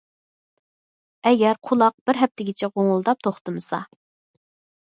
[1.31, 3.83] ئەگەر قۇلاق بىر ھەپتىگىچە غوڭۇلداپ توختىمىسا.